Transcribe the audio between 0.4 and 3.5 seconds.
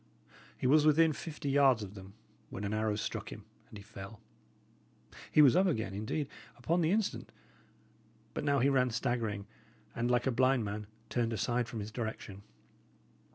He was within fifty yards of them, when an arrow struck him